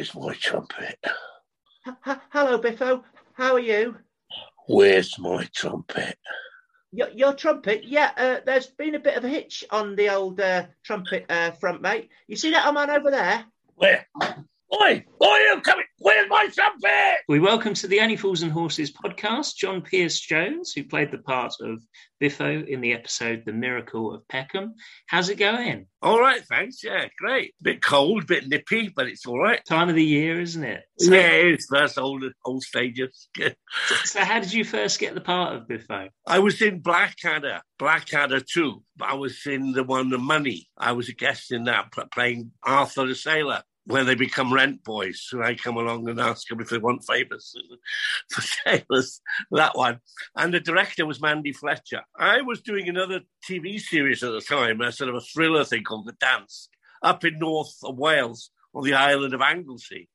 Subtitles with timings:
[0.00, 0.98] Where's my trumpet?
[1.86, 3.04] H- hello, Biffo.
[3.34, 3.98] How are you?
[4.66, 6.16] Where's my trumpet?
[6.90, 7.84] Your, your trumpet?
[7.84, 11.50] Yeah, uh, there's been a bit of a hitch on the old uh, trumpet uh,
[11.50, 12.08] front, mate.
[12.28, 13.44] You see that man over there?
[13.74, 14.06] Where?
[14.72, 15.04] Oi!
[15.20, 15.84] Oi, you coming?
[15.98, 17.22] Where's my trumpet?
[17.28, 21.18] We welcome to the Only Fools and Horses podcast John Pierce Jones, who played the
[21.18, 21.82] part of
[22.20, 24.74] Biffo in the episode The Miracle of Peckham.
[25.08, 25.86] How's it going?
[26.02, 26.84] All right, thanks.
[26.84, 27.54] Yeah, great.
[27.60, 29.60] A Bit cold, a bit nippy, but it's all right.
[29.68, 30.84] Time of the year, isn't it?
[31.00, 31.66] So, yeah, it is.
[31.68, 33.28] That's old, old stages.
[34.04, 36.10] so, how did you first get the part of Biffo?
[36.28, 38.84] I was in Blackadder, Blackadder 2.
[39.00, 40.68] I was in the one, The Money.
[40.78, 45.28] I was a guest in that, playing Arthur the Sailor when they become rent boys,
[45.32, 47.54] and I come along and ask them if they want favours
[48.30, 49.20] for sailors.
[49.50, 50.00] That one,
[50.36, 52.02] and the director was Mandy Fletcher.
[52.16, 55.82] I was doing another TV series at the time, a sort of a thriller thing
[55.82, 56.68] called The Dance,
[57.02, 60.08] up in North Wales on the island of Anglesey,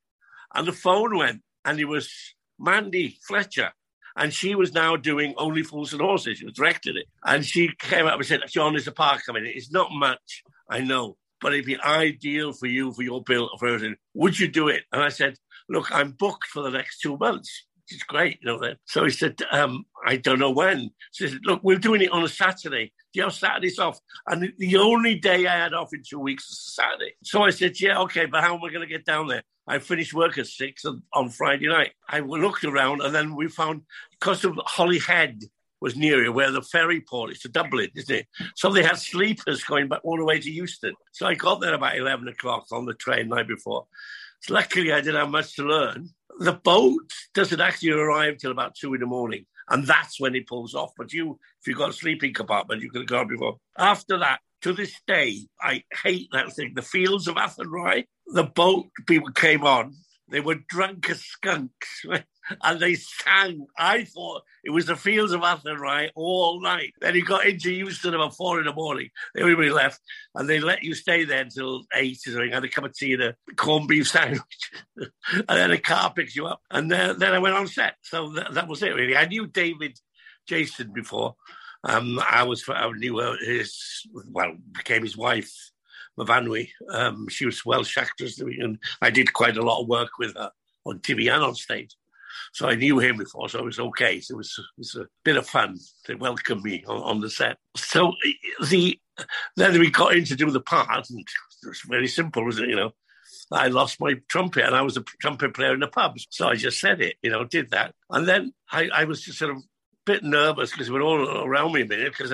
[0.53, 2.09] and the phone went, and it was
[2.58, 3.71] Mandy Fletcher.
[4.17, 6.38] And she was now doing Only Fools and Horses.
[6.38, 7.05] She was directed it.
[7.25, 9.44] And she came up and said, John, there's a part coming.
[9.45, 13.97] It's not much, I know but it'd be ideal for you for your bill version.
[14.14, 14.83] Would you do it?
[14.91, 15.36] And I said,
[15.69, 17.66] look, I'm booked for the next two months.
[17.89, 18.73] It's great, you know.
[18.86, 20.89] So he said, um, I don't know when.
[21.11, 22.92] So he said, look, we're doing it on a Saturday.
[23.14, 24.00] Do you have Saturdays off?
[24.27, 27.14] And the only day I had off in two weeks was Saturday.
[27.23, 29.44] So I said, yeah, okay, but how am I going to get down there?
[29.67, 30.83] I finished work at six
[31.14, 31.92] on, Friday night.
[32.09, 35.44] I looked around and then we found, because of Holyhead,
[35.86, 38.28] was near here, where the ferry port is to Dublin, isn't it?
[38.55, 40.95] So they had sleepers going back all the way to Euston.
[41.11, 43.86] So I got there about 11 o'clock on the train the night before.
[44.42, 46.09] So luckily, I didn't have much to learn.
[46.39, 49.45] The boat doesn't actually arrive till about two in the morning.
[49.69, 50.89] And that's when it pulls off.
[50.97, 53.58] But you, if you've got a sleeping compartment, you can go before.
[53.77, 56.73] After that, to this day, I hate that thing.
[56.75, 59.93] The fields of Athenry, the boat people came on,
[60.30, 62.05] they were drunk as skunks.
[62.63, 63.65] and they sang.
[63.77, 66.93] I thought it was the fields of Athenry all night.
[67.02, 69.09] Then he got into Euston about four in the morning.
[69.37, 70.02] Everybody left,
[70.35, 72.52] and they let you stay there until eight or something.
[72.52, 75.09] Had a cup of tea and a corned beef sandwich, and
[75.47, 77.95] then a car picks you up, and then, then I went on set.
[78.03, 78.95] So that, that was it.
[78.95, 79.99] Really, I knew David
[80.47, 81.35] Jason before.
[81.83, 85.53] Um, I was I knew his well became his wife.
[86.17, 86.70] Myfanwy.
[86.89, 90.52] Um, she was Welsh actress, and I did quite a lot of work with her
[90.86, 91.95] on TV and on stage.
[92.53, 94.20] So I knew him before, so it was okay.
[94.20, 95.77] So it was, it was a bit of fun.
[96.08, 97.58] They welcomed me on, on the set.
[97.76, 98.14] So
[98.70, 98.99] the
[99.55, 102.70] then we got in to do the part, and it was very simple, wasn't it?
[102.71, 102.92] You know,
[103.52, 106.55] I lost my trumpet, and I was a trumpet player in the pubs, so I
[106.55, 107.15] just said it.
[107.21, 109.61] You know, did that, and then I, I was just sort of a
[110.05, 112.33] bit nervous because we're all around me a minute because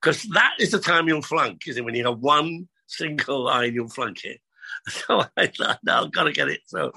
[0.00, 1.84] because that is the time you'll flunk, is it?
[1.84, 4.40] When you have one single line, you'll flunk it.
[4.88, 6.60] So I thought, no, I've got to get it.
[6.66, 6.92] So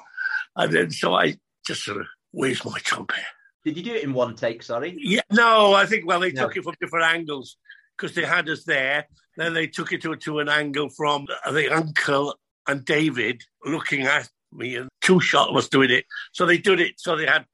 [0.56, 1.36] and then so I
[1.66, 3.24] just sort of where's my trumpet?
[3.64, 4.64] Did you do it in one take?
[4.64, 4.98] Sorry.
[5.00, 6.44] Yeah, no, I think well they no.
[6.44, 7.58] took it from different angles
[7.96, 9.08] because they had us there.
[9.38, 12.36] Then they took it to, to an angle from the uncle
[12.68, 16.06] and David looking at me, and two shot was doing it.
[16.32, 16.96] So they did it.
[16.98, 17.46] So they had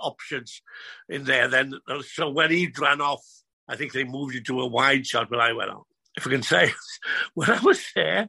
[0.00, 0.62] options
[1.08, 1.48] in there.
[1.48, 1.74] Then
[2.12, 3.24] so when he ran off,
[3.68, 5.82] I think they moved it to a wide shot when I went on.
[6.16, 6.72] If I can say,
[7.34, 8.28] when I was there,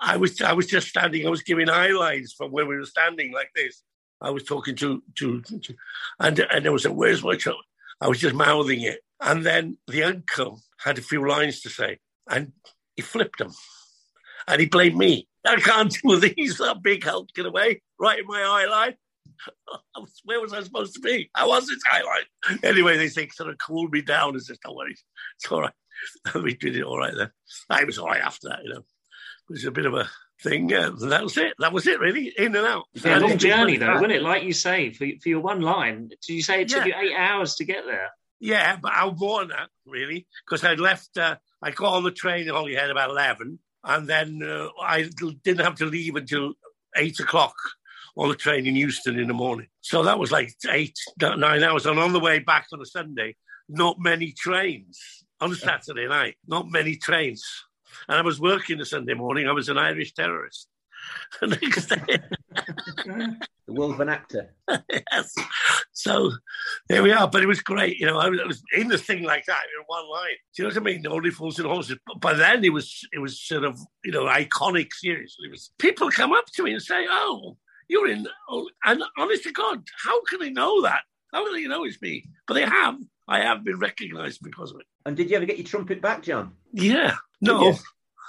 [0.00, 1.26] I was I was just standing.
[1.26, 3.82] I was giving eye lines from where we were standing like this.
[4.22, 5.74] I was talking to, to, to
[6.20, 7.64] and, and there was like, where's my child?
[8.00, 9.00] I was just mouthing it.
[9.20, 11.98] And then the uncle had a few lines to say
[12.28, 12.52] and
[12.96, 13.52] he flipped them
[14.46, 15.28] and he blamed me.
[15.46, 16.58] I can't do these.
[16.58, 18.94] That big help get away right in my eye line.
[20.24, 21.30] Where was I supposed to be?
[21.34, 22.58] I was its line.
[22.62, 25.72] Anyway, they think sort of cooled me down and said, don't worry, it's all right.
[26.34, 27.30] We did it all right then.
[27.70, 28.80] I was all right after that, you know.
[28.80, 30.08] It was a bit of a
[30.42, 30.68] thing.
[30.68, 31.54] Yeah, that was it.
[31.58, 32.32] That was it, really.
[32.36, 32.84] In and out.
[32.94, 34.22] Yeah, long journey though, wasn't it?
[34.22, 37.00] Like you say, for for your one line, did you say it took yeah.
[37.00, 38.10] you eight hours to get there?
[38.40, 41.16] Yeah, but I was more that, really, because I left.
[41.16, 45.08] Uh, I got on the train in Holyhead about eleven, and then uh, I
[45.44, 46.54] didn't have to leave until
[46.96, 47.54] eight o'clock
[48.16, 49.68] on the train in Euston in the morning.
[49.80, 51.86] So that was like eight, nine hours.
[51.86, 53.36] And on the way back on a Sunday,
[53.68, 55.24] not many trains.
[55.42, 57.64] On a Saturday night, not many trains
[58.08, 59.48] and I was working the Sunday morning.
[59.48, 60.68] I was an Irish terrorist.
[61.40, 62.22] the
[63.68, 64.54] Wolven actor.
[64.68, 65.34] yes.
[65.92, 66.30] So
[66.88, 67.28] there we are.
[67.28, 67.98] But it was great.
[67.98, 70.36] You know, I was, I was, in the thing like that in one line.
[70.54, 71.06] Do you know what I mean?
[71.06, 71.98] Only fools and horses.
[72.06, 74.92] But by then it was it was sort of you know iconic.
[74.92, 77.56] Seriously, it was people come up to me and say, "Oh,
[77.88, 81.02] you're in." Oh, and honest to God, how can they know that?
[81.32, 82.24] How can they know it's me?
[82.46, 82.96] But they have.
[83.26, 84.86] I have been recognised because of it.
[85.04, 86.52] And did you ever get your trumpet back, John?
[86.72, 87.16] Yeah.
[87.40, 87.76] No.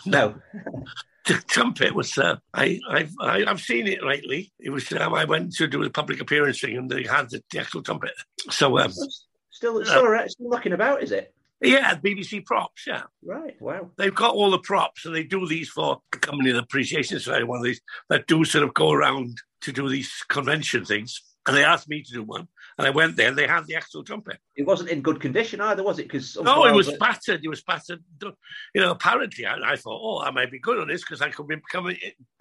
[0.06, 0.36] No.
[1.25, 4.52] the trumpet was uh, I, I've I, have i have seen it lately.
[4.60, 7.42] It was um, I went to do a public appearance thing and they had the,
[7.52, 8.12] the actual trumpet.
[8.50, 11.34] So um, still still, uh, still looking about, is it?
[11.62, 12.86] Yeah, BBC props.
[12.86, 13.60] Yeah, right.
[13.62, 17.20] Wow, they've got all the props, and they do these for the Company of Appreciation
[17.20, 17.46] Society.
[17.46, 17.80] One of these
[18.10, 22.04] that do sort of go around to do these convention things, and they asked me
[22.04, 22.50] to do one.
[22.78, 24.38] And I went there, and they had the actual trumpet.
[24.56, 26.04] It wasn't in good condition either, was it?
[26.04, 27.00] Because no, it was it...
[27.00, 27.42] battered.
[27.44, 28.04] It was battered.
[28.22, 31.30] You know, apparently, I, I thought, oh, I might be good on this because I
[31.30, 31.98] could be coming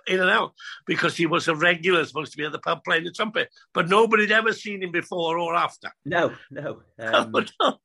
[0.07, 0.53] in and out
[0.87, 3.89] because he was a regular, supposed to be at the pub playing the trumpet, but
[3.89, 5.91] nobody had ever seen him before or after.
[6.05, 6.81] No, no.
[7.03, 7.79] Um, no, no.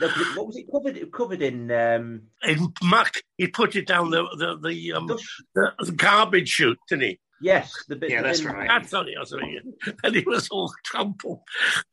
[0.00, 1.12] no what was it covered?
[1.12, 2.22] Covered in um...
[2.46, 3.12] in muck.
[3.36, 5.06] He put it down the the the, um,
[5.54, 7.20] the garbage chute, didn't he?
[7.44, 8.10] Yes, the bit.
[8.10, 8.66] Yeah, that's in, right.
[8.66, 9.64] That's on it,
[10.02, 11.40] and he was all crumpled.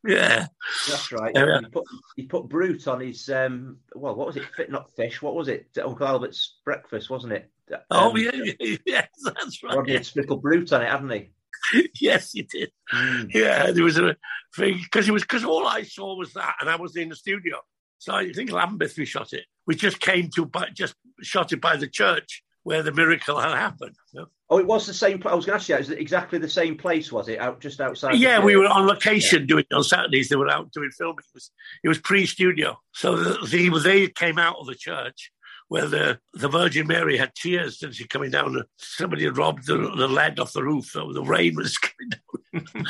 [0.02, 0.48] Yeah,
[0.88, 1.34] that's right.
[1.36, 1.60] Yeah.
[1.60, 1.84] He, put,
[2.16, 3.28] he put Brut on his.
[3.30, 4.46] Um, well, what was it?
[4.56, 5.22] Fit not fish.
[5.22, 5.68] What was it?
[5.84, 7.52] Uncle Albert's breakfast, wasn't it?
[7.70, 7.84] Oh, um,
[8.14, 8.32] oh yeah,
[8.86, 9.76] yes, that's right.
[9.76, 11.90] Rodney had sprinkled Brut on it, hadn't he?
[12.00, 12.72] yes, he did.
[12.94, 13.34] Mm.
[13.34, 14.16] Yeah, there was a
[14.56, 17.16] thing because it was because all I saw was that, and I was in the
[17.18, 17.58] studio.
[17.98, 19.44] So I think Lambeth we shot it.
[19.68, 23.52] We just came to, but just shot it by the church where the miracle had
[23.52, 23.96] happened.
[24.14, 24.28] You know?
[24.52, 25.18] Oh, it was the same.
[25.18, 25.32] Place.
[25.32, 27.10] I was going to ask you, is it exactly the same place?
[27.10, 28.20] Was it out just outside?
[28.20, 29.46] Yeah, we were on location yeah.
[29.48, 30.28] doing on Saturdays.
[30.28, 31.20] They were out doing filming.
[31.20, 31.52] It was,
[31.86, 35.32] it was pre-studio, so the, the, they came out of the church
[35.72, 38.62] where the, the Virgin Mary had tears since she coming down.
[38.76, 42.12] Somebody had robbed the, the lead off the roof, so the rain was coming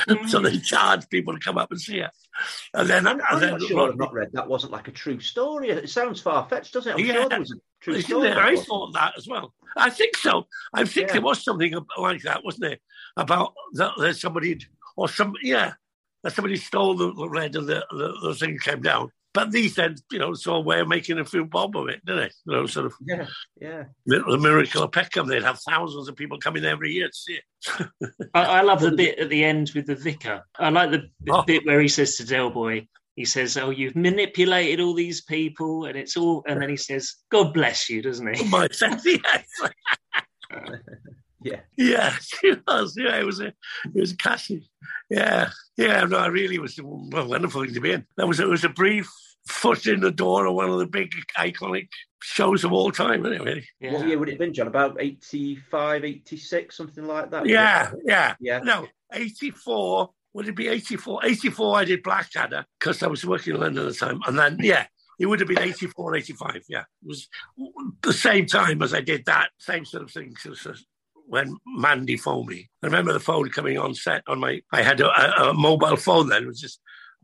[0.08, 0.28] down.
[0.28, 0.64] so they mm.
[0.64, 2.10] charged people to come up and see her.
[2.74, 5.20] And then, I'm, and then, not sure I've not read that wasn't like a true
[5.20, 5.70] story.
[5.70, 7.00] It sounds far fetched, doesn't it?
[7.00, 8.32] I'm yeah, sure was a true story.
[8.32, 9.54] I thought that as well.
[9.78, 10.48] I think so.
[10.74, 11.14] I think yeah.
[11.14, 12.78] there was something like that, wasn't there?
[13.16, 14.60] About that, that somebody
[14.98, 15.74] or some yeah,
[16.24, 19.12] that somebody stole the, the lead and the, the, the thing came down.
[19.34, 22.06] But these then, you know, saw a way of making a few bob of it,
[22.06, 22.34] didn't it?
[22.46, 22.94] You know, sort of.
[23.08, 23.28] Yeah,
[23.62, 23.84] yeah.
[24.06, 27.88] The miracle of Peckham, they'd have thousands of people coming every year to see it.
[28.34, 30.44] I, I, love the bit at the end with the vicar.
[30.60, 31.44] I like the, the oh.
[31.44, 35.86] bit where he says to Del Boy, he says, "Oh, you've manipulated all these people,
[35.86, 38.42] and it's all." And then he says, "God bless you," doesn't he?
[38.44, 39.46] Oh, my yes.
[41.44, 42.96] yeah, yeah, it was.
[42.98, 44.70] Yeah, it was a, it was a catchy.
[45.10, 46.04] Yeah, yeah.
[46.06, 48.06] No, it really was a wonderful thing to be in.
[48.18, 49.10] That was it was a brief
[49.48, 51.88] foot in the door of one of the big iconic
[52.22, 53.66] shows of all time, anyway.
[53.80, 53.94] Yeah.
[53.94, 54.68] What year would it have been, John?
[54.68, 57.46] About 85, 86, something like that?
[57.46, 58.36] Yeah, yeah.
[58.40, 58.60] Yeah.
[58.60, 60.10] No, 84.
[60.34, 61.26] Would it be 84?
[61.26, 64.22] 84, I did Blackadder because I was working in London at the time.
[64.26, 64.86] And then, yeah,
[65.20, 66.64] it would have been 84, 85.
[66.70, 66.80] Yeah.
[66.80, 67.28] It was
[68.02, 70.36] the same time as I did that, same sort of thing
[71.32, 72.70] when Mandy phoned me.
[72.84, 75.10] I remember the phone coming on set on my, I had a,
[75.42, 76.82] a mobile phone then, it was just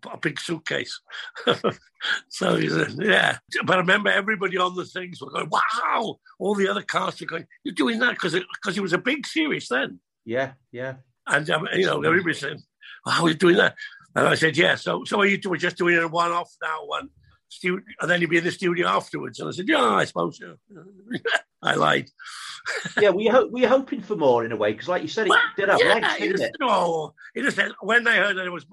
[0.10, 0.98] a big suitcase.
[2.30, 3.40] so he said, yeah.
[3.66, 6.16] But I remember everybody on the things were going, wow.
[6.40, 8.98] All the other cast were going, you're doing that because it, cause it was a
[8.98, 10.00] big series then.
[10.24, 10.96] Yeah, yeah.
[11.28, 12.60] And, um, you know, everybody said,
[13.06, 13.76] how are you doing that?
[14.16, 14.76] And I said, yeah.
[14.76, 17.10] So, so are you doing, just doing it a one off now, one
[17.50, 19.40] studio, and then you'd be in the studio afterwards?
[19.40, 20.58] And I said, yeah, I suppose so.
[21.62, 22.10] I lied.
[23.02, 25.32] yeah, we ho- we hoping for more in a way because, like you said, it
[25.32, 26.56] well, did have yeah, legs, didn't it?
[26.60, 28.66] No, it just when I heard that it was,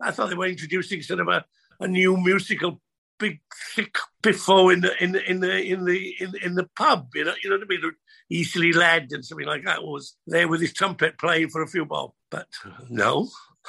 [0.00, 1.44] I thought they were introducing sort of a,
[1.80, 2.80] a new musical,
[3.18, 3.40] big
[3.74, 7.08] thick Biffo in the in the in the in the in, in the pub.
[7.14, 7.92] You know, you know what I mean?
[8.30, 11.84] Easily led and something like that was there with his trumpet playing for a few
[11.84, 12.12] bob.
[12.30, 13.28] But uh, no.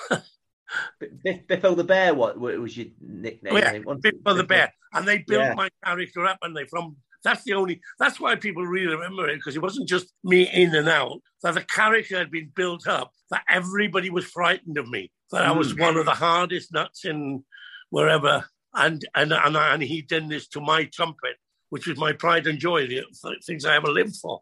[1.24, 3.54] Biff, Biffo the Bear, what, what was your nickname?
[3.54, 4.74] Oh, yeah, Biffo the Bear.
[4.94, 5.54] And they built yeah.
[5.54, 7.82] my character up, and they from that's the only.
[8.00, 11.22] That's why people really remember it because it wasn't just me in and out.
[11.44, 13.12] That the character had been built up.
[13.30, 15.12] That everybody was frightened of me.
[15.32, 15.48] That mm.
[15.48, 15.82] I was hmm.
[15.82, 17.44] one of the hardest nuts in
[17.90, 18.46] wherever.
[18.74, 21.36] And and and, and he did this to my trumpet,
[21.70, 22.88] which was my pride and joy.
[22.88, 23.04] The
[23.46, 24.42] things I ever lived for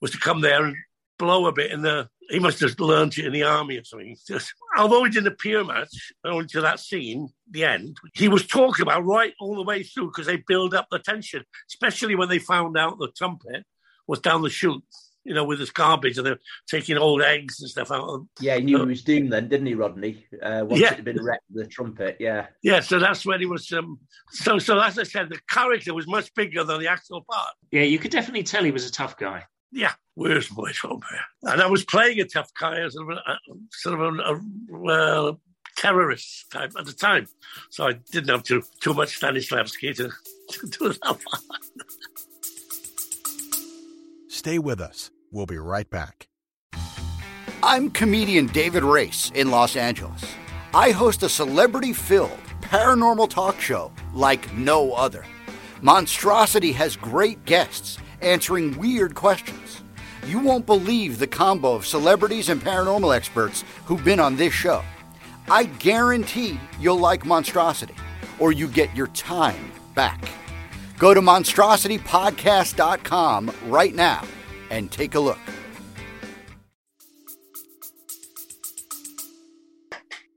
[0.00, 0.76] was to come there and
[1.20, 2.08] blow a bit in the.
[2.30, 4.16] He must have learned it in the army or something.
[4.26, 8.84] Just, although he didn't appear much, only to that scene, the end, he was talking
[8.84, 12.38] about right all the way through because they build up the tension, especially when they
[12.38, 13.64] found out the trumpet
[14.08, 14.82] was down the chute.
[15.22, 18.26] You know, with his garbage and they're taking old eggs and stuff out.
[18.40, 20.24] Yeah, he knew he was doomed then, didn't he, Rodney?
[20.42, 20.92] Uh, once yeah.
[20.92, 22.46] it had been wrecked, the trumpet, yeah.
[22.62, 23.70] Yeah, so that's when he was.
[23.70, 24.00] Um,
[24.30, 27.50] so, so as I said, the character was much bigger than the actual part.
[27.70, 31.00] Yeah, you could definitely tell he was a tough guy yeah, where's my phone
[31.42, 33.38] And I was playing a tough guy as a, a
[33.70, 35.36] sort of a, a
[35.76, 37.26] terrorist type at the time.
[37.70, 40.10] So I didn't have too, too much Stanislavski to,
[40.50, 41.18] to do that
[44.28, 45.10] Stay with us.
[45.30, 46.26] We'll be right back.
[47.62, 50.24] I'm comedian David Race in Los Angeles.
[50.72, 55.26] I host a celebrity filled paranormal talk show like no other.
[55.82, 59.82] Monstrosity has great guests answering weird questions
[60.26, 64.82] You won't believe the combo of celebrities and paranormal experts who've been on this show.
[65.50, 67.94] I guarantee you'll like Monstrosity,
[68.38, 70.28] or you get your time back.
[70.98, 74.22] Go to monstrositypodcast.com right now
[74.70, 75.38] and take a look.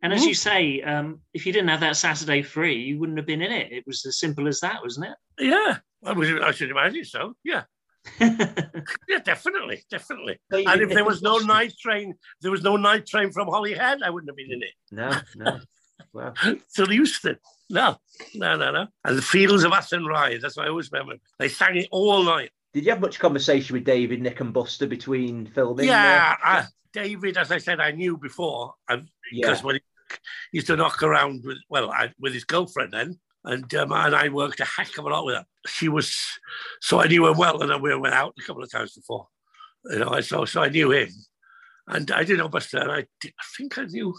[0.02, 3.26] And as you say, um, if you didn't have that Saturday free, you wouldn't have
[3.26, 3.72] been in it.
[3.72, 5.14] It was as simple as that, wasn't it?
[5.40, 7.36] Yeah, I, was, I should imagine so.
[7.46, 7.64] Yeah.
[8.20, 10.40] Yeah, definitely, definitely.
[10.52, 14.10] and if there was no night train, there was no night train from Holyhead, I
[14.10, 14.74] wouldn't have been in it.
[14.92, 15.60] No, no.
[16.12, 16.34] Wow.
[16.76, 17.38] to Euston.
[17.70, 17.98] No,
[18.36, 18.88] no, no, no.
[19.04, 21.16] And the Fields of Athenry, that's what I always remember.
[21.40, 22.52] They sang it all night.
[22.74, 25.88] Did you have much conversation with David, Nick, and Buster between filming?
[25.88, 29.62] Yeah, uh, David, as I said, I knew before, because yeah.
[29.62, 29.82] when he
[30.54, 34.30] used to knock around with, well, I, with his girlfriend then, and um, and I
[34.30, 35.46] worked a heck of a lot with her.
[35.68, 36.18] She was,
[36.82, 39.28] so I knew her well, and we went out a couple of times before,
[39.86, 40.20] you know.
[40.22, 41.10] So so I knew him,
[41.88, 42.80] and I didn't know Buster.
[42.80, 44.14] And I, did, I think I knew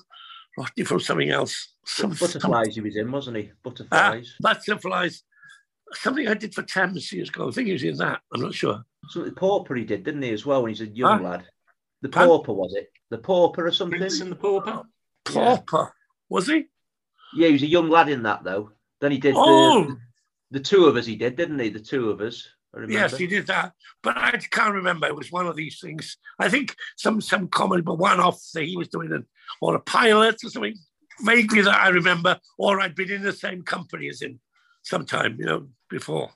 [0.59, 1.75] Rodney from something else.
[1.87, 3.50] Some, butterflies some, he was in, wasn't he?
[3.62, 4.35] Butterflies.
[4.38, 5.23] Uh, butterflies.
[5.93, 7.49] Something I did for Thames years ago.
[7.49, 8.21] I think he was in that.
[8.33, 8.83] I'm not sure.
[9.09, 11.31] Something Pauper he did, didn't he, as well, when he's a young huh?
[11.31, 11.45] lad?
[12.02, 12.90] The Pauper, was it?
[13.11, 13.99] The Pauper or something?
[13.99, 14.83] Prince and the Pauper?
[15.25, 15.78] Pauper.
[15.78, 15.88] Yeah.
[16.28, 16.64] Was he?
[17.35, 18.71] Yeah, he was a young lad in that, though.
[19.04, 19.84] Then he did oh.
[19.84, 19.99] the,
[20.52, 21.68] the two of us, he did, didn't he?
[21.68, 22.49] The two of us.
[22.88, 25.06] Yes, he did that, but I can't remember.
[25.06, 26.16] It was one of these things.
[26.38, 29.26] I think some some comedy, but one off that he was doing, an,
[29.61, 30.75] or a pilot or something.
[31.20, 34.40] Vaguely that I remember, or I'd been in the same company as him
[34.82, 36.30] sometime, you know, before.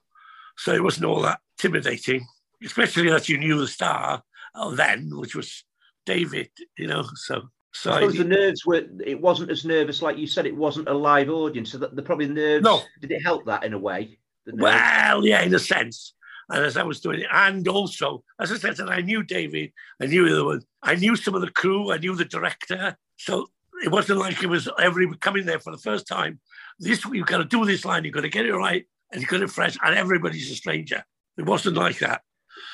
[0.58, 2.26] So it wasn't all that intimidating,
[2.62, 4.22] especially that you knew the star
[4.54, 5.64] uh, then, which was
[6.04, 7.06] David, you know.
[7.14, 7.48] So
[7.80, 8.84] so I suppose the nerves were.
[9.04, 10.46] It wasn't as nervous, like you said.
[10.46, 12.64] It wasn't a live audience, so that the probably nerves.
[12.64, 12.82] No.
[13.00, 14.18] Did it help that in a way?
[14.46, 16.14] Well, yeah, in a sense.
[16.50, 19.72] And as I was doing it, and also, as I said, and I knew David,
[20.00, 22.96] I knew the one, I knew some of the crew, I knew the director.
[23.16, 23.48] So
[23.84, 26.40] it wasn't like it was every coming there for the first time.
[26.78, 29.30] This you've got to do this line, you've got to get it right, and you've
[29.30, 31.04] got it fresh, and everybody's a stranger.
[31.36, 32.22] It wasn't like that.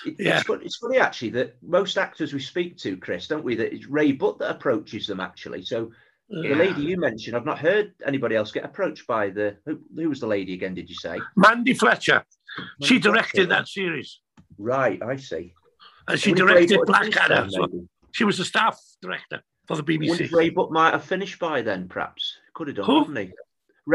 [0.07, 0.38] It, yeah.
[0.38, 3.55] It's, funny, it's, funny, actually that most actors we speak to, Chris, don't we?
[3.55, 5.62] That it's Ray Butt that approaches them actually.
[5.62, 5.91] So
[6.29, 6.50] yeah.
[6.50, 10.09] the lady you mentioned, I've not heard anybody else get approached by the who, who
[10.09, 10.75] was the lady again?
[10.75, 12.25] Did you say Mandy Fletcher?
[12.81, 13.49] Mandy she directed Fletcher.
[13.49, 14.21] that series.
[14.59, 15.55] Right, I see.
[16.07, 17.49] And she directed Blackadder.
[17.50, 17.69] So
[18.12, 20.09] she was the staff director for the BBC.
[20.09, 22.38] Wonder Ray Butt might have finished by then, perhaps.
[22.55, 23.05] Could have done, Who?
[23.07, 23.33] couldn't he?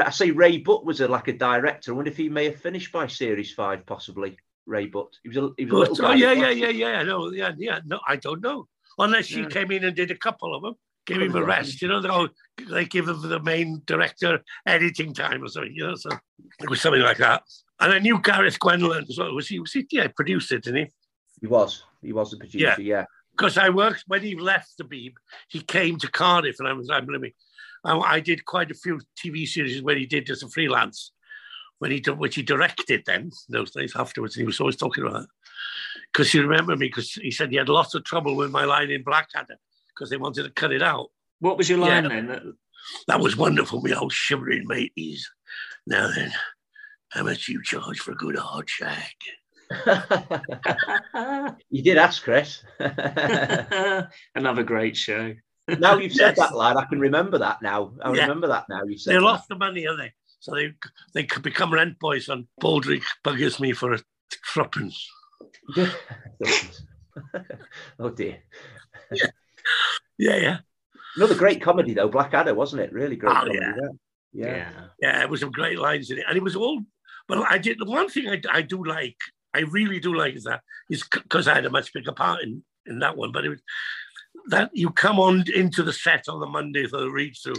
[0.03, 1.91] I say Ray Butt was a, like a director.
[1.91, 4.37] I wonder if he may have finished by series five, possibly.
[4.69, 5.17] Ray Butt.
[5.23, 7.03] He was a, he was but, a oh yeah, yeah, yeah, yeah.
[7.03, 7.79] No, yeah, yeah.
[7.85, 8.67] No, I don't know.
[8.97, 9.47] Unless she yeah.
[9.47, 11.81] came in and did a couple of them, gave him a rest.
[11.81, 12.27] You know, they, all,
[12.69, 15.73] they give him the main director editing time or something.
[15.73, 16.09] You know, so
[16.61, 17.43] it was something like that.
[17.79, 19.33] And I knew Gareth Gwenlan as well.
[19.33, 19.59] Was he?
[19.59, 19.87] Was he?
[19.91, 20.91] Yeah, produced it, didn't he?
[21.41, 21.83] He was.
[22.01, 22.59] He was the producer.
[22.59, 22.75] Yeah.
[22.79, 23.05] yeah.
[23.31, 25.13] Because I worked when he left the Beeb,
[25.47, 27.31] he came to Cardiff, and I was I'm living.
[27.85, 31.13] I did quite a few TV series where he did as a freelance
[31.79, 34.35] when he which he directed then those days afterwards.
[34.35, 35.27] he was always talking about that
[36.11, 38.91] because he remembered me because he said he had lots of trouble with my line
[38.91, 39.57] in Blackadder
[39.87, 41.09] because they wanted to cut it out.
[41.39, 42.27] What was your line yeah, then?
[42.27, 42.43] That...
[43.07, 43.81] that was wonderful.
[43.81, 45.29] Me old shivering mateys.
[45.87, 46.31] Now then,
[47.09, 49.13] how much you charge for a good hard shag?
[51.69, 52.63] you did ask, Chris.
[54.35, 55.33] Another great show.
[55.67, 56.39] now you've said yes.
[56.39, 57.93] that, lad, I can remember that now.
[58.01, 58.23] I yeah.
[58.23, 58.83] remember that now.
[58.83, 60.11] You said they lost the money, are they?
[60.39, 60.73] So they
[61.13, 63.99] they could become rent boys, and Baldrick buggers me for a
[64.53, 65.05] threepence.
[67.99, 68.37] oh dear.
[69.11, 69.25] Yeah.
[70.17, 70.57] yeah, yeah.
[71.15, 72.93] Another great comedy though, Blackadder, wasn't it?
[72.93, 73.59] Really great oh, comedy.
[73.59, 73.73] Yeah.
[74.31, 74.47] yeah.
[74.47, 76.81] yeah, yeah, it was some great lines in it, and it was all.
[77.27, 79.17] But I did the one thing I, I do like,
[79.53, 82.63] I really do like is that is because I had a much bigger part in
[82.85, 83.61] in that one, but it was
[84.47, 87.55] that you come on into the set on the Monday for the read through,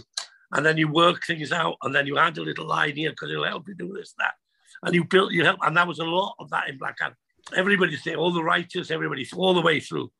[0.52, 3.30] and then you work things out, and then you add a little line here because
[3.30, 4.34] it'll help you do this, that,
[4.82, 7.16] and you build you help, and that was a lot of that in Blackadder.
[7.56, 10.10] Everybody's there, all the writers, everybody, all the way through.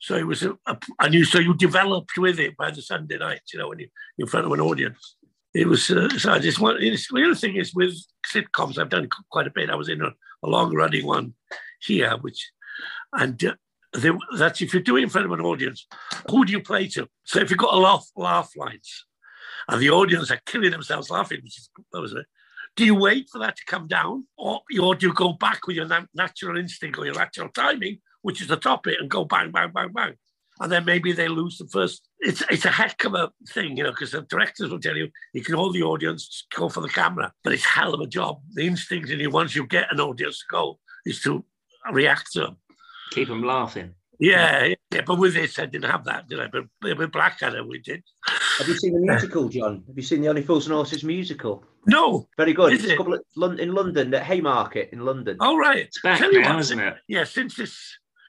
[0.00, 3.18] So it was, a, a, and you so you developed with it by the Sunday
[3.18, 3.88] night, you know, when you
[4.18, 5.16] in front of an audience.
[5.54, 5.88] It was.
[5.88, 6.80] Uh, so I just want.
[6.80, 7.94] The other thing is with
[8.26, 9.70] sitcoms, I've done quite a bit.
[9.70, 10.10] I was in a,
[10.42, 11.34] a long running one
[11.80, 12.50] here, which,
[13.12, 13.54] and uh,
[14.36, 15.86] that's if you're doing in front of an audience,
[16.28, 17.08] who do you play to?
[17.24, 19.06] So if you've got a laugh, laugh lines,
[19.68, 22.26] and the audience are killing themselves laughing, which is that was it.
[22.76, 25.76] Do you wait for that to come down, or, or do you go back with
[25.76, 29.52] your natural instinct or your natural timing, which is to top it and go bang,
[29.52, 30.14] bang, bang, bang?
[30.60, 32.08] And then maybe they lose the first.
[32.20, 35.08] It's it's a heck of a thing, you know, because the directors will tell you
[35.32, 38.40] you can hold the audience, go for the camera, but it's hell of a job.
[38.52, 41.44] The instinct in you once you get an audience to go is to
[41.92, 42.56] react to them.
[43.10, 43.94] Keep them laughing.
[44.24, 46.46] Yeah, yeah, but with this, I didn't have that, did I?
[46.46, 46.64] But
[46.98, 48.02] with Blackadder, we did.
[48.58, 49.84] Have you seen the musical, John?
[49.86, 51.62] Have you seen the Only Fools and Horses musical?
[51.86, 52.26] No.
[52.38, 52.72] Very good.
[52.72, 52.94] Is it's it?
[52.94, 55.36] a couple of, in London, at Haymarket in London.
[55.40, 55.78] All right.
[55.78, 56.96] It's back Tell you now, what, isn't it?
[57.06, 57.78] Yeah, since this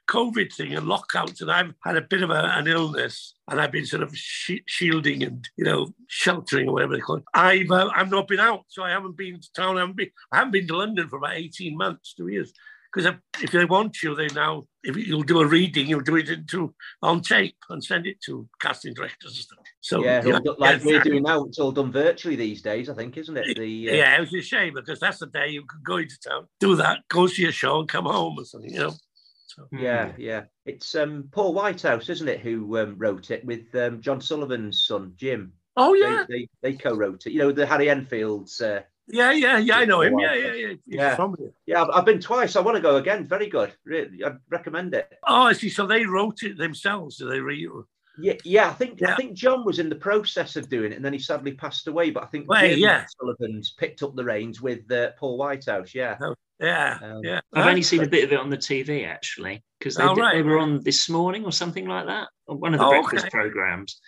[0.08, 3.72] COVID thing and lockouts, and I've had a bit of a, an illness, and I've
[3.72, 7.24] been sort of shi shielding and you know sheltering or whatever they call it.
[7.34, 9.76] I've uh, I've not been out, so I haven't been to town.
[9.76, 12.52] I haven't been I haven't been to London for about eighteen months, two years.
[12.96, 16.16] Because if, if they want you, they now if you'll do a reading, you'll do
[16.16, 19.58] it into on tape and send it to casting directors and stuff.
[19.82, 22.94] So yeah, yeah, like yeah, we're doing now, it's all done virtually these days, I
[22.94, 23.54] think, isn't it?
[23.54, 26.18] The uh, yeah, it was a shame because that's the day you could go into
[26.26, 28.94] town, do that, go see a show, and come home or something, you know.
[29.44, 30.44] So Yeah, yeah.
[30.64, 35.12] It's um, Paul Whitehouse, isn't it, who um, wrote it with um, John Sullivan's son,
[35.16, 35.52] Jim.
[35.76, 37.32] Oh They- yeah, They, they, co-wrote it.
[37.32, 38.58] You know, the Harry Enfield's.
[38.62, 39.78] Uh, yeah, yeah, yeah.
[39.78, 40.18] I know him.
[40.18, 40.68] Yeah, yeah, yeah.
[40.68, 41.14] He's Yeah.
[41.16, 41.52] from here.
[41.66, 42.56] yeah, I've, I've been twice.
[42.56, 43.24] I want to go again.
[43.24, 43.72] Very good.
[43.84, 45.12] Really, I'd recommend it.
[45.26, 45.68] Oh, I see.
[45.68, 47.16] So they wrote it themselves.
[47.18, 47.64] Did they read?
[47.64, 47.70] it?
[48.18, 48.68] Yeah, yeah.
[48.70, 51.18] I think I think John was in the process of doing it, and then he
[51.18, 52.10] sadly passed away.
[52.10, 53.04] But I think Well, Jim yeah.
[53.20, 55.94] Sullivan's picked up the reins with uh, Paul Whitehouse.
[55.94, 56.16] Yeah,
[56.58, 57.40] Yeah, Um, yeah.
[57.52, 60.34] I've only seen a bit of it on the TV actually, because they, Oh, right.
[60.36, 63.26] they were on this morning or something like that, on one of the Oh, breakfast
[63.26, 63.30] okay.
[63.30, 64.00] programs.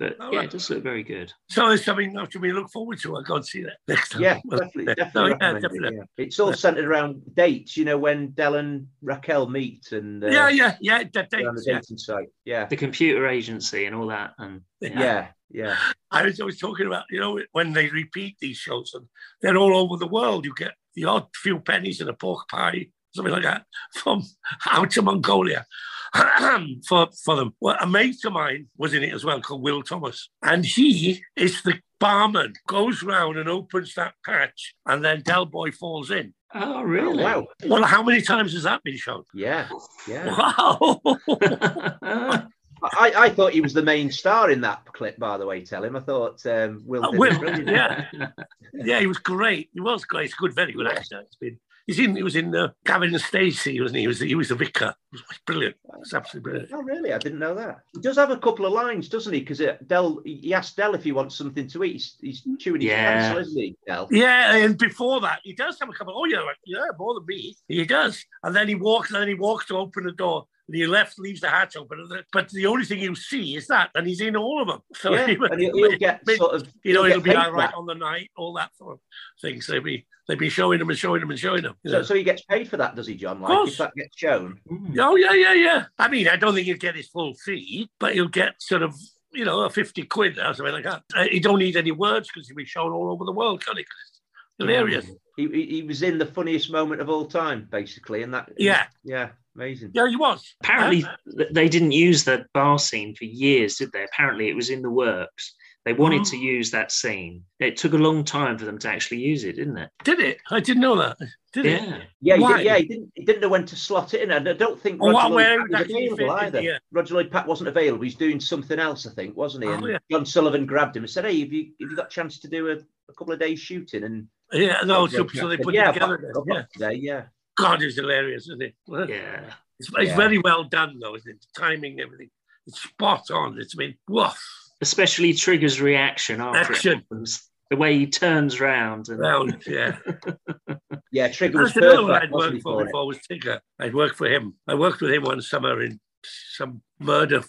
[0.00, 0.44] But Oh, yeah, right.
[0.46, 1.32] it does look very good.
[1.50, 3.16] So it's something else we look forward to.
[3.18, 4.22] I can't see that next time.
[4.22, 5.20] yeah, Well, definitely, definitely.
[5.20, 5.96] Oh, yeah, recommend it, definitely.
[5.98, 6.24] yeah.
[6.24, 7.76] It's all centered around dates.
[7.76, 11.04] You know, when Del and Raquel meet and uh, Yeah, yeah, yeah.
[11.12, 11.74] That they're on the dates, yeah.
[11.80, 12.28] dating site.
[12.46, 15.76] Yeah, The computer agency and all that, and yeah, yeah.
[16.10, 19.06] I was always talking about, you know, when they repeat these shows and
[19.42, 20.44] they're all over the world.
[20.46, 23.64] You get the odd few pennies and a pork pie, something like that,
[23.94, 24.22] from
[24.70, 25.66] out to Mongolia
[26.88, 27.54] for for them.
[27.60, 31.22] Well, a mate of mine was in it as well, called Will Thomas, and he
[31.36, 32.54] is the barman.
[32.66, 36.34] Goes round and opens that patch, and then Del Boy falls in.
[36.54, 37.22] oh Oh, really?
[37.22, 37.46] wow.
[37.66, 39.24] Well, how many times has that been shown?
[39.34, 39.68] Yeah,
[40.08, 40.34] yeah.
[40.58, 41.00] Wow!
[42.82, 45.18] I, I thought he was the main star in that clip.
[45.18, 45.96] By the way, tell him.
[45.96, 47.04] I thought um, Will.
[47.04, 48.06] Uh, Will, yeah.
[48.72, 49.68] yeah, he was great.
[49.74, 50.22] He was great.
[50.24, 51.20] He's a good, very good actor.
[51.20, 51.58] It's been.
[51.86, 52.16] He's in.
[52.16, 54.02] He was in uh, Gavin and Stacey, wasn't he?
[54.02, 54.20] He was.
[54.20, 54.94] He was the vicar.
[55.12, 55.76] It was brilliant.
[56.00, 56.72] It's absolutely brilliant.
[56.72, 57.12] Oh, really?
[57.12, 57.78] I didn't know that.
[57.94, 59.40] He does have a couple of lines, doesn't he?
[59.40, 61.92] Because Del, he asked Del if he wants something to eat.
[61.92, 63.20] He's, he's chewing his Yeah.
[63.20, 64.08] pencil, isn't he, Del?
[64.10, 66.14] Yeah, and before that, he does have a couple.
[66.16, 67.56] Oh yeah, like, yeah, more than me.
[67.68, 70.76] He does, and then he walks, and then he walks to open the door, and
[70.76, 72.08] he left, leaves the hatch open.
[72.32, 74.80] But the only thing you see is that, and he's in all of them.
[74.94, 76.68] So Yeah, he, and he'll, he'll get sort of.
[76.84, 78.92] you know, he'll he'll be paid all for right on the night, all that sort
[78.94, 79.00] of
[79.42, 79.66] things.
[79.66, 81.74] They'd be they'd be showing him and showing him and showing him.
[81.84, 82.02] So, know.
[82.02, 83.40] so he gets paid for that, does he, John?
[83.40, 83.72] Like course.
[83.72, 84.60] if that gets shown.
[84.70, 84.96] Mm.
[85.00, 85.84] Oh yeah, yeah, yeah.
[85.98, 88.94] I mean, I don't think he'll get his full fee, but he'll get sort of,
[89.32, 91.02] you know, a fifty quid or something like that.
[91.16, 93.76] Uh, he don't need any words because he'll be shown all over the world, can
[93.76, 93.82] he?
[93.82, 94.20] 'Cause it's
[94.58, 95.06] hilarious.
[95.06, 95.14] He,
[95.48, 98.50] he, he was in the funniest moment of all time, basically, and that.
[98.58, 98.84] Yeah.
[99.04, 99.90] Yeah, amazing.
[99.94, 100.54] Yeah, he was.
[100.62, 101.04] Apparently,
[101.36, 104.04] th- they didn't use that bar scene for years, did they?
[104.04, 105.54] Apparently, it was in the works.
[105.86, 106.30] They wanted Mm.
[106.32, 107.42] to use that scene.
[107.58, 109.88] It took a long time for them to actually use it, didn't it?
[110.04, 110.36] did it?
[110.50, 111.16] I didn't know that.
[111.54, 111.82] Did it?
[111.82, 111.98] Yeah.
[112.20, 113.12] Yeah, he did, yeah, he didn't.
[113.14, 115.30] He didn't know when to slot it in, and I don't think Oh, Roger what-
[115.30, 116.60] Lloyd where Pack was actually fit available in either.
[116.60, 116.78] here?
[116.92, 118.04] Roger Lloyd Pack wasn't available.
[118.04, 119.70] He's doing something else, I think, wasn't he?
[119.70, 119.98] Oh, And yeah.
[120.12, 122.48] John Sullivan grabbed him and said, "Hey, have you have you got a chance to
[122.48, 125.90] do a, a couple of days shooting?" And Yeah, no, so, so they put yeah,
[125.90, 126.18] it together.
[126.22, 126.62] Then, oh, Yeah.
[126.72, 127.22] today, yeah.
[127.56, 128.74] God, it's hilarious, isn't it?
[128.88, 129.52] Yeah.
[129.78, 130.16] It's, it's Yeah.
[130.16, 131.40] very well done, though, isn't it?
[131.54, 132.30] The timing, everything.
[132.66, 133.58] It's spot on.
[133.60, 134.38] It's been woof.
[134.80, 136.92] Especially Trigger's reaction after Action.
[136.92, 137.46] it happens.
[137.70, 139.98] The way he turns round and Round, yeah.
[141.12, 142.24] Yeah, Trigger was That's another one perfect.
[142.24, 143.60] I'd worked for before was Trigger.
[143.78, 144.54] I'd worked for him.
[144.66, 147.42] I worked with him one summer in some murder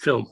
[0.00, 0.28] film.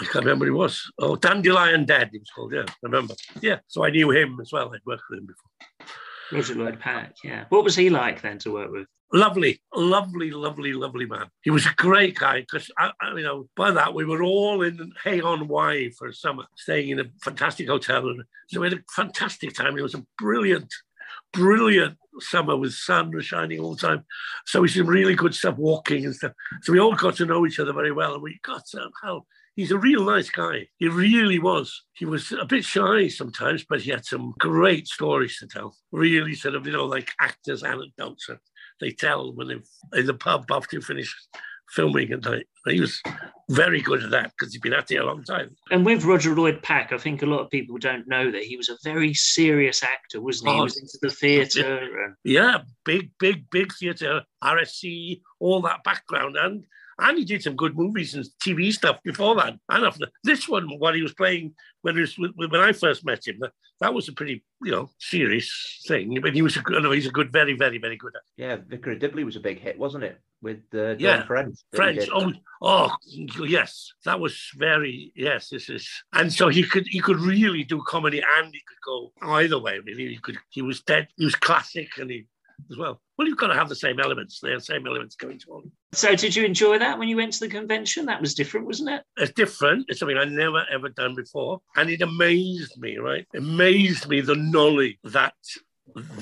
[0.00, 0.92] I can't remember what it was.
[0.98, 2.52] Oh, Dandelion Dead, it was called.
[2.52, 3.14] Yeah, I remember.
[3.42, 4.72] Yeah, so I knew him as well.
[4.74, 5.88] I'd worked with him before.
[6.32, 7.16] Roger Lloyd Pack.
[7.22, 7.44] Yeah.
[7.48, 8.86] What was he like then to work with?
[9.12, 11.26] Lovely, lovely, lovely, lovely man.
[11.42, 14.62] He was a great guy because, I, I, you know, by that we were all
[14.62, 18.08] in Hay on Wye for a summer, staying in a fantastic hotel.
[18.08, 19.76] And so we had a fantastic time.
[19.76, 20.72] It was a brilliant,
[21.32, 24.04] brilliant summer with sun shining all the time.
[24.46, 26.32] So we did really good stuff walking and stuff.
[26.62, 28.14] So we all got to know each other very well.
[28.14, 29.24] And we got somehow,
[29.60, 30.66] he's a real nice guy.
[30.78, 31.82] He really was.
[31.92, 35.76] He was a bit shy sometimes, but he had some great stories to tell.
[35.92, 38.38] Really sort of, you know, like actors' anecdotes that
[38.80, 41.14] they tell when they're in the pub after you finish
[41.74, 42.46] filming at night.
[42.66, 43.00] He was
[43.50, 45.54] very good at that because he'd been at it a long time.
[45.70, 48.56] And with Roger Lloyd Pack, I think a lot of people don't know that he
[48.56, 50.54] was a very serious actor, wasn't he?
[50.54, 55.84] He Oh, was into the theatre and Yeah, big, big, big theatre, RSC, all that
[55.84, 56.64] background, and
[57.00, 59.54] And he did some good movies and TV stuff before that.
[59.68, 63.26] And after this one, what he was playing when he was when I first met
[63.26, 66.18] him, that, that was a pretty you know serious thing.
[66.20, 68.12] But he was a good, he's a good, very, very, very good.
[68.14, 68.26] Actor.
[68.36, 70.20] Yeah, Vicar of Dibley was a big hit, wasn't it?
[70.42, 71.58] With uh, yeah, French.
[71.74, 72.08] French.
[72.12, 72.32] Oh,
[72.62, 72.94] oh,
[73.46, 75.48] yes, that was very yes.
[75.48, 79.12] This is, and so he could he could really do comedy and he could go
[79.22, 79.78] either way.
[79.78, 80.38] Really, he could.
[80.50, 81.08] He was dead.
[81.16, 82.26] He was classic, and he
[82.70, 83.00] as well.
[83.16, 84.40] Well, you've got to have the same elements.
[84.40, 85.64] The same elements going to all.
[85.92, 88.06] So, did you enjoy that when you went to the convention?
[88.06, 89.02] That was different, wasn't it?
[89.16, 89.86] It's different.
[89.88, 92.96] It's something I never ever done before, and it amazed me.
[92.98, 95.34] Right, amazed me the knowledge that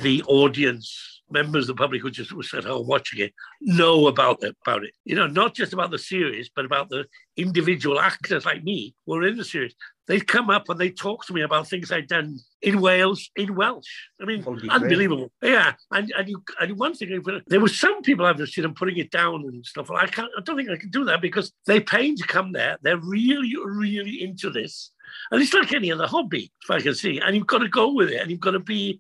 [0.01, 4.43] the audience members of the public who just was at home watching it know about
[4.43, 4.93] it, about it.
[5.05, 9.15] You know, not just about the series, but about the individual actors like me who
[9.17, 9.75] are in the series.
[10.07, 13.55] They'd come up and they talk to me about things I'd done in Wales in
[13.55, 13.85] Welsh.
[14.21, 15.31] I mean, unbelievable.
[15.43, 15.53] Great.
[15.53, 18.63] Yeah, and and, you, and one thing uh, there were some people I've just seen
[18.63, 19.91] them putting it down and stuff.
[19.91, 20.31] I can't.
[20.37, 22.79] I don't think I can do that because they pay to come there.
[22.81, 24.93] They're really, really into this.
[25.31, 27.19] And it's like any other hobby, if I can see.
[27.19, 28.99] And you've got to go with it, and you've got to be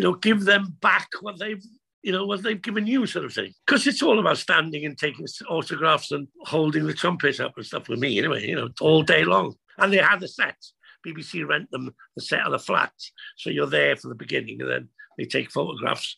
[0.00, 1.62] you know, give them back what they've
[2.02, 3.52] you know, what they've given you, sort of thing.
[3.66, 7.90] Because it's all about standing and taking autographs and holding the trumpet up and stuff
[7.90, 9.54] with me, anyway, you know, all day long.
[9.76, 10.56] And they had the set.
[11.06, 13.12] BBC rent them the set of the flats.
[13.36, 16.16] So you're there for the beginning and then they take photographs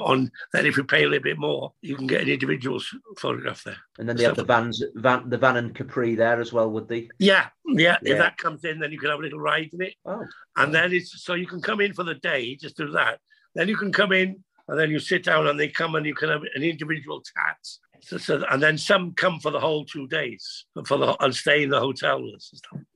[0.00, 2.80] on then if you pay a little bit more you can get an individual
[3.18, 3.76] photograph there.
[3.98, 6.88] And then they have the vans van the van and capri there as well would
[6.88, 8.12] they yeah, yeah yeah.
[8.12, 9.94] if that comes in then you can have a little ride in it.
[10.04, 10.24] Oh.
[10.56, 13.20] And then it's so you can come in for the day just do that.
[13.54, 16.14] Then you can come in and then you sit down and they come and you
[16.14, 17.58] can have an individual chat
[18.04, 21.62] so, so, and then some come for the whole two days for the and stay
[21.62, 22.20] in the hotel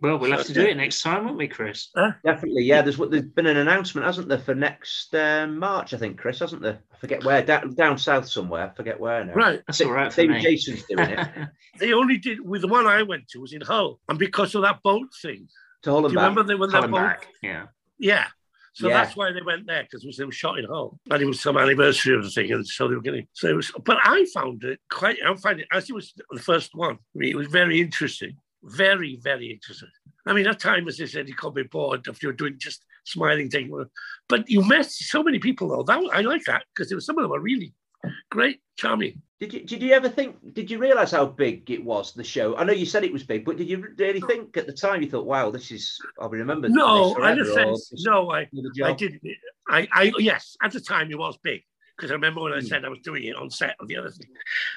[0.01, 1.90] Well, we'll have to do it next time, won't we, Chris?
[1.97, 2.11] Huh?
[2.25, 2.83] Definitely, yeah.
[2.83, 5.95] There's there's been an announcement, hasn't there, for next um, March?
[5.95, 6.81] I think, Chris, hasn't there?
[6.92, 8.69] I forget where down, down south somewhere.
[8.69, 9.35] I forget where now.
[9.35, 10.14] Right, that's all right.
[10.14, 11.29] David Jason's doing it.
[11.79, 14.62] they only did with the one I went to was in Hull, and because of
[14.62, 15.49] that boat thing.
[15.83, 16.31] To Hull Do you back.
[16.31, 16.97] remember they were that boat?
[16.97, 17.29] Back.
[17.42, 17.66] Yeah.
[17.99, 18.27] Yeah.
[18.77, 19.03] So yeah.
[19.03, 21.57] that's why they went there because they were shot in Hull, and it was some
[21.57, 23.27] anniversary of the thing, and so they were getting.
[23.33, 25.17] So it was, but I found it quite.
[25.27, 26.97] I find it as it was the first one.
[26.97, 29.89] I mean, it was very interesting, very very interesting.
[30.27, 32.85] I mean, at times as they said, you can't be bored if you're doing just
[33.05, 33.73] smiling thing,
[34.29, 35.83] but you met so many people though.
[35.83, 37.73] That I like that because there was some of them are really
[38.37, 39.22] great, charming.
[39.40, 40.37] Did you did you ever think?
[40.55, 42.55] Did you realise how big it was the show?
[42.57, 45.01] I know you said it was big, but did you really think at the time
[45.03, 46.70] you thought, "Wow, this is I'll be remembered"?
[46.70, 48.49] No, in a sense, no, I
[48.85, 49.22] I didn't.
[49.68, 51.62] I I yes, at the time it was big
[51.96, 52.66] because I remember when I hmm.
[52.66, 54.31] said I was doing it on set of the other thing,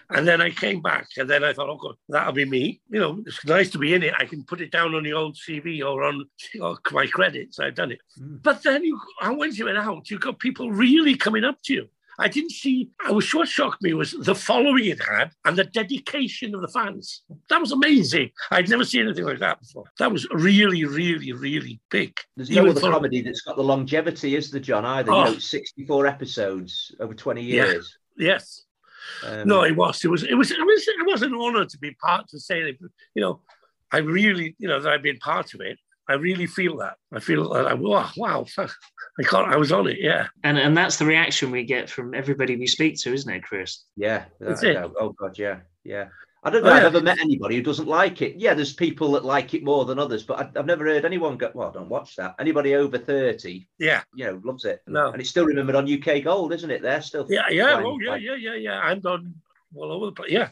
[0.09, 2.99] and then I came back and then I thought, "Oh God, that'll be me." You
[2.99, 4.13] know, it's nice to be in it.
[4.17, 6.25] I can put it down on the old CV or on
[6.61, 7.59] or my credits.
[7.59, 8.41] I've done it, mm.
[8.41, 11.89] but then you, when you went out, you've got people really coming up to you
[12.19, 12.89] I didn't see.
[13.05, 16.67] I was what shocked me was the following it had and the dedication of the
[16.67, 17.23] fans.
[17.49, 18.32] That was amazing.
[18.51, 19.86] I'd never seen anything like that before.
[19.99, 22.19] That was really, really, really big.
[22.36, 24.86] There's no other comedy that's got the longevity, is the John?
[24.86, 25.25] Either oh.
[25.25, 27.97] you know, 64 episodes over 20 years.
[28.17, 28.34] Yeah.
[28.34, 28.65] Yes.
[29.25, 30.03] Um, no, it was.
[30.03, 30.23] It was.
[30.23, 30.51] It was.
[30.51, 30.88] It was.
[30.88, 32.77] It was an honour to be part to say that.
[33.15, 33.41] You know,
[33.91, 35.79] I really, you know, that I've been part of it.
[36.09, 36.95] I really feel that.
[37.13, 37.67] I feel that.
[37.67, 38.45] I, oh, wow, wow.
[38.57, 39.47] I can't.
[39.47, 39.97] I was on it.
[39.99, 40.27] Yeah.
[40.43, 43.83] And and that's the reaction we get from everybody we speak to, isn't it, Chris?
[43.95, 44.25] Yeah.
[44.39, 44.75] That's it.
[44.77, 45.37] Oh God.
[45.37, 45.59] Yeah.
[45.83, 46.07] Yeah.
[46.41, 46.69] I don't know.
[46.69, 48.37] Oh, I've ever met anybody who doesn't like it.
[48.37, 51.35] Yeah, there's people that like it more than others, but I, have never heard anyone
[51.37, 51.51] go.
[51.53, 52.35] Well, don't watch that.
[52.39, 54.81] Anybody over thirty, yeah, you know, loves it.
[54.87, 56.81] No, and it's still remembered on UK Gold, isn't it?
[56.81, 57.27] They're still.
[57.29, 58.79] Yeah, yeah, oh yeah, yeah, yeah, yeah.
[58.79, 59.33] I'm done
[59.75, 60.31] all over the place.
[60.31, 60.47] Yeah,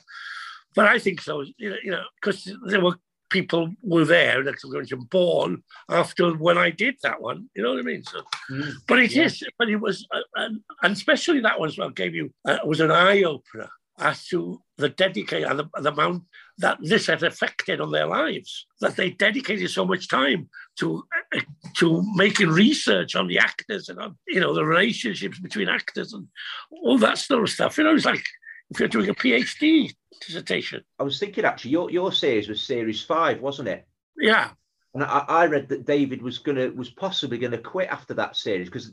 [0.75, 1.45] but I think so.
[1.55, 2.97] You know, you know, because there were
[3.29, 7.49] people were there that were born after when I did that one.
[7.55, 8.03] You know what I mean?
[8.03, 9.23] So, mm, but it yeah.
[9.23, 12.59] is, but it was, uh, and, and, especially that one as well gave you uh,
[12.65, 16.23] was an eye opener as to the dedication and the, the, amount
[16.59, 18.67] that this had affected on their lives.
[18.79, 21.03] That they dedicated so much time to
[21.35, 21.39] uh,
[21.77, 26.27] to making research on the actors and on you know the relationships between actors and
[26.71, 27.77] all that sort of stuff.
[27.77, 28.23] You know, it's like
[28.69, 30.84] if you're doing a PhD dissertation.
[30.99, 33.88] I was thinking actually, your your series was series five, wasn't it?
[34.17, 34.51] Yeah.
[34.93, 38.67] And I, I read that David was gonna was possibly gonna quit after that series
[38.67, 38.91] because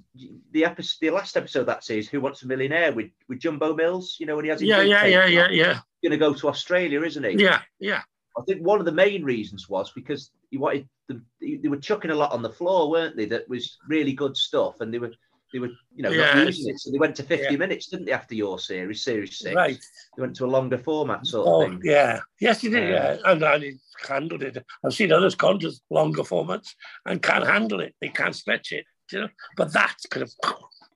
[0.52, 3.74] the episode, the last episode of that series, Who Wants a Millionaire, with with Jumbo
[3.74, 7.02] Mills, you know, when he has yeah, yeah, yeah, yeah, yeah, gonna go to Australia,
[7.02, 7.42] isn't he?
[7.42, 8.02] Yeah, yeah.
[8.36, 12.10] I think one of the main reasons was because he wanted the, they were chucking
[12.10, 13.26] a lot on the floor, weren't they?
[13.26, 15.12] That was really good stuff, and they were
[15.54, 16.34] they were, you know, yeah.
[16.34, 16.80] not using it.
[16.80, 17.56] So they went to 50 yeah.
[17.56, 19.54] minutes, didn't they, after your series, series six?
[19.54, 19.78] Right.
[20.16, 21.80] They went to a longer format sort oh, of thing.
[21.84, 22.18] Yeah.
[22.40, 22.82] Yes, you did.
[22.82, 23.16] Um, yeah.
[23.24, 24.58] And, and handled it.
[24.84, 26.74] I've seen others gone to longer formats
[27.06, 27.94] and can't handle it.
[28.00, 28.84] They can't stretch it.
[29.12, 29.28] You know?
[29.56, 30.32] But that could have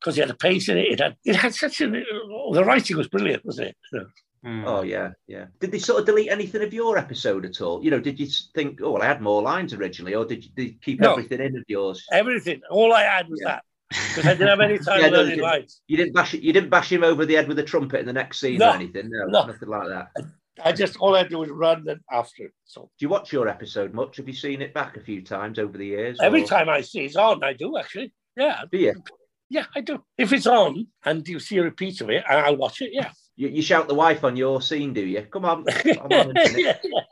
[0.01, 0.88] because he had a pace in it.
[0.88, 4.07] It had it had such a the writing was brilliant, wasn't it?
[4.44, 4.64] Mm.
[4.66, 5.47] Oh yeah, yeah.
[5.61, 7.85] Did they sort of delete anything of your episode at all?
[7.85, 10.51] You know, did you think, oh, well, I had more lines originally, or did you,
[10.55, 11.12] did you keep no.
[11.12, 12.07] everything in of yours?
[12.12, 12.61] Everything.
[12.71, 13.49] All I had was yeah.
[13.49, 15.81] that because I didn't have any time yeah, learning lines.
[15.87, 18.12] You didn't bash you didn't bash him over the head with a trumpet in the
[18.12, 19.09] next scene no, or anything.
[19.11, 20.09] No, no, nothing like that.
[20.64, 22.46] I, just all I do is run and after.
[22.46, 22.53] It.
[22.64, 24.16] So do you watch your episode much?
[24.16, 26.18] Have you seen it back a few times over the years?
[26.20, 26.46] Every or?
[26.46, 28.12] time I see it's on, I do actually.
[28.37, 28.62] Yeah.
[28.70, 28.94] Do you?
[29.51, 30.03] Yeah, I do.
[30.18, 32.90] If it's on and you see a repeat of it, I'll watch it.
[32.92, 33.11] Yeah.
[33.37, 35.22] You, you shout the wife on your scene, do you?
[35.22, 35.64] Come on.
[36.12, 36.35] on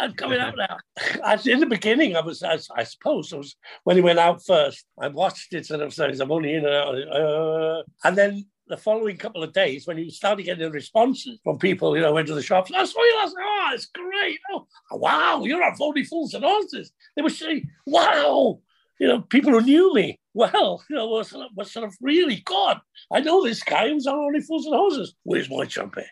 [0.00, 0.78] I'm coming out now.
[1.24, 4.44] As in the beginning, I was, I, I suppose, it was when he went out
[4.44, 4.86] first.
[5.00, 6.94] I watched it and I was saying, I'm only in and out.
[6.94, 11.96] Uh, and then the following couple of days, when you started getting responses from people,
[11.96, 13.34] you know, went to the shops, I saw you last.
[13.38, 14.38] Oh, it's great.
[14.52, 16.92] Oh, wow, you're on Only Fools and Horses.
[17.14, 18.60] They were saying, wow,
[18.98, 22.80] you know, people who knew me well, you know, was, was sort of really God.
[23.12, 25.14] I know this guy who's on Only Fools and Horses.
[25.24, 26.06] Where's my trumpet?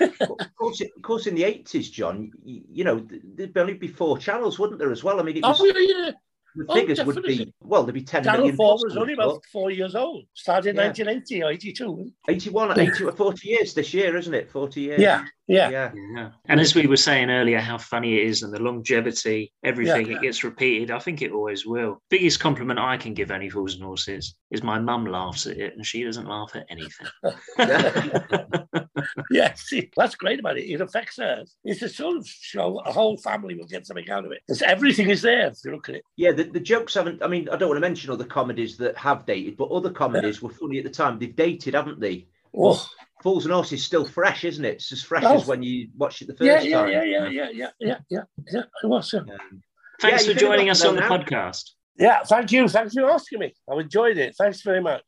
[0.00, 4.18] Of course, of course, in the eighties, John, you, you, know, there'd only be four
[4.18, 5.20] channels, wouldn't there, as well?
[5.20, 6.10] I mean, it oh, was, oh, yeah, yeah
[6.56, 9.44] the oh, figures would be well, there'd be 10 Channel million 4 was only about
[9.52, 10.24] four years old.
[10.34, 10.86] Started in yeah.
[10.86, 12.12] 1980 or 82.
[12.28, 14.50] 81, 80, 40 years this year, isn't it?
[14.50, 15.00] 40 years.
[15.00, 15.68] Yeah, yeah.
[15.68, 15.92] Yeah.
[16.14, 16.30] yeah.
[16.46, 20.16] And as we were saying earlier, how funny it is and the longevity, everything, yeah.
[20.16, 20.90] it gets repeated.
[20.90, 22.00] I think it always will.
[22.08, 25.74] Biggest compliment I can give Only Fools and Horses is my mum laughs at it
[25.74, 27.08] and she doesn't laugh at anything.
[29.30, 30.70] yeah, see, that's great about it.
[30.70, 31.44] It affects her.
[31.64, 34.42] It's a sort of show a whole family will get something out of it.
[34.46, 36.04] It's, everything is there if you look at it.
[36.16, 38.96] Yeah, the, the jokes haven't, I mean, I don't want to mention other comedies that
[38.96, 40.46] have dated, but other comedies yeah.
[40.46, 41.18] were funny at the time.
[41.18, 42.28] They've dated, haven't they?
[42.56, 42.86] Oh.
[43.22, 44.74] Fools and Horses is still fresh, isn't it?
[44.74, 45.36] It's as fresh oh.
[45.36, 46.90] as when you watched it the first yeah, time.
[46.90, 48.62] Yeah, yeah, yeah, yeah, yeah, yeah, yeah.
[48.82, 49.12] It was.
[49.12, 49.20] Yeah.
[49.20, 49.62] Um,
[50.00, 51.10] Thanks yeah, for joining us on the now.
[51.10, 51.70] podcast.
[51.98, 52.66] Yeah, thank you.
[52.68, 53.54] Thanks for asking me.
[53.70, 54.34] I've enjoyed it.
[54.36, 55.02] Thanks very much.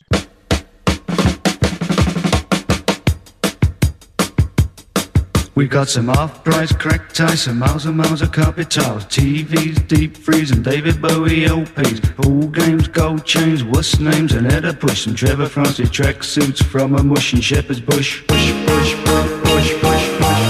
[5.55, 10.17] We got some off-price crack ties, some miles and miles of carpet tiles, TVs, deep
[10.17, 12.17] freeze, and David Bowie LPs.
[12.17, 16.95] Pool games, gold chains, what's names, and Etta Push, and Trevor Francis track suits from
[16.95, 18.27] a mush and Shepherd's Bush.
[18.29, 20.43] Push, push, push, push, push, push.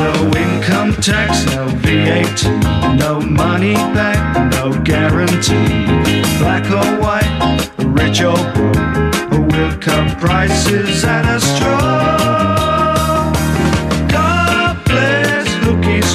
[0.00, 2.42] No income tax, no VAT,
[2.98, 5.86] no money back, no guarantee.
[6.40, 11.99] Black or white, rich or poor, we'll cut prices at a straw.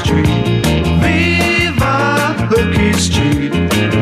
[0.05, 0.27] Street.
[1.01, 3.51] Viva Hooky Street.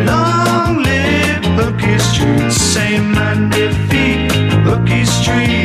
[0.06, 2.52] Long live Hooky Street.
[2.52, 4.30] Same man defeat
[4.68, 5.63] Hooky Street.